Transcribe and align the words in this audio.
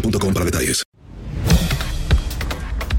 para 0.00 0.44
detalles. 0.44 0.82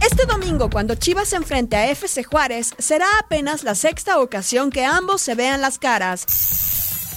Este 0.01 0.25
domingo, 0.25 0.69
cuando 0.69 0.95
Chivas 0.95 1.29
se 1.29 1.35
enfrente 1.35 1.75
a 1.75 1.89
FC 1.91 2.23
Juárez, 2.23 2.73
será 2.77 3.07
apenas 3.19 3.63
la 3.63 3.75
sexta 3.75 4.19
ocasión 4.19 4.71
que 4.71 4.85
ambos 4.85 5.21
se 5.21 5.35
vean 5.35 5.61
las 5.61 5.79
caras. 5.79 6.25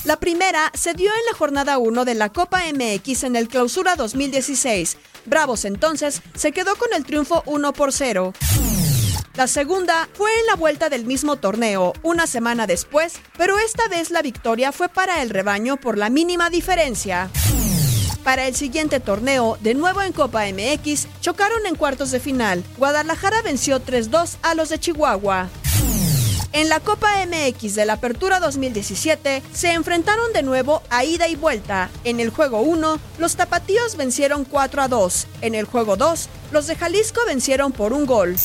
La 0.04 0.18
primera 0.18 0.72
se 0.74 0.94
dio 0.94 1.10
en 1.10 1.26
la 1.30 1.36
jornada 1.36 1.78
1 1.78 2.04
de 2.04 2.14
la 2.14 2.30
Copa 2.30 2.62
MX 2.72 3.24
en 3.24 3.36
el 3.36 3.48
Clausura 3.48 3.96
2016. 3.96 4.96
Bravos 5.26 5.64
entonces 5.64 6.22
se 6.34 6.52
quedó 6.52 6.74
con 6.76 6.88
el 6.94 7.04
triunfo 7.04 7.42
1 7.46 7.72
por 7.74 7.92
0. 7.92 8.32
La 9.34 9.46
segunda 9.46 10.08
fue 10.14 10.30
en 10.40 10.46
la 10.46 10.56
vuelta 10.56 10.88
del 10.88 11.04
mismo 11.04 11.36
torneo, 11.36 11.92
una 12.02 12.26
semana 12.26 12.66
después, 12.66 13.14
pero 13.38 13.58
esta 13.58 13.86
vez 13.88 14.10
la 14.10 14.22
victoria 14.22 14.72
fue 14.72 14.88
para 14.88 15.22
el 15.22 15.30
rebaño 15.30 15.76
por 15.76 15.96
la 15.96 16.10
mínima 16.10 16.50
diferencia. 16.50 17.30
Para 18.24 18.46
el 18.46 18.54
siguiente 18.54 19.00
torneo, 19.00 19.56
de 19.60 19.74
nuevo 19.74 20.02
en 20.02 20.12
Copa 20.12 20.44
MX, 20.46 21.06
chocaron 21.20 21.66
en 21.66 21.74
cuartos 21.74 22.10
de 22.10 22.20
final. 22.20 22.62
Guadalajara 22.76 23.42
venció 23.42 23.80
3-2 23.80 24.36
a 24.42 24.54
los 24.54 24.68
de 24.68 24.78
Chihuahua. 24.78 25.48
En 26.52 26.68
la 26.68 26.80
Copa 26.80 27.08
MX 27.26 27.76
de 27.76 27.86
la 27.86 27.94
Apertura 27.94 28.40
2017 28.40 29.42
se 29.52 29.72
enfrentaron 29.72 30.32
de 30.32 30.42
nuevo 30.42 30.82
a 30.90 31.04
ida 31.04 31.28
y 31.28 31.36
vuelta. 31.36 31.90
En 32.04 32.18
el 32.18 32.30
juego 32.30 32.60
1, 32.60 32.98
los 33.18 33.36
tapatíos 33.36 33.96
vencieron 33.96 34.44
4 34.44 34.82
a 34.82 34.88
2. 34.88 35.26
En 35.42 35.54
el 35.54 35.64
juego 35.64 35.96
2, 35.96 36.28
los 36.50 36.66
de 36.66 36.76
Jalisco 36.76 37.20
vencieron 37.26 37.72
por 37.72 37.92
un 37.92 38.04
gol. 38.04 38.36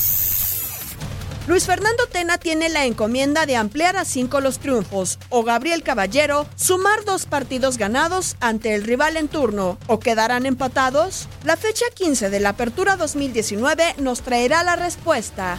Luis 1.48 1.68
Fernando 1.68 2.08
Tena 2.08 2.40
tiene 2.40 2.70
la 2.70 2.86
encomienda 2.86 3.46
de 3.46 3.56
ampliar 3.56 3.98
a 3.98 4.04
5 4.04 4.42
los 4.42 4.58
triunfos, 4.58 5.20
o 5.30 5.44
Gabriel 5.44 5.84
Caballero 5.84 6.48
sumar 6.56 7.06
dos 7.06 7.28
partidos 7.28 7.78
ganados 7.78 8.36
ante 8.40 8.74
el 8.74 8.84
rival 8.84 9.16
en 9.16 9.28
turno, 9.28 9.78
o 9.86 10.00
quedarán 10.00 10.48
empatados. 10.48 11.30
La 11.44 11.56
fecha 11.56 11.86
15 11.94 12.32
de 12.32 12.40
la 12.40 12.50
Apertura 12.50 12.96
2019 12.96 13.94
nos 14.00 14.24
traerá 14.24 14.64
la 14.64 14.76
respuesta. 14.76 15.58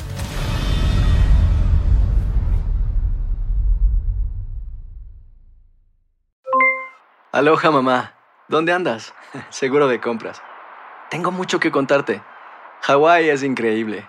Aloha 7.30 7.70
mamá, 7.70 8.14
¿dónde 8.48 8.72
andas? 8.72 9.14
Seguro 9.50 9.86
de 9.86 10.00
compras. 10.00 10.42
Tengo 11.10 11.30
mucho 11.30 11.60
que 11.60 11.70
contarte. 11.70 12.24
Hawái 12.80 13.28
es 13.28 13.44
increíble. 13.44 14.08